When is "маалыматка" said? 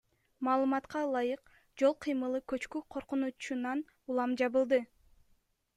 0.45-1.03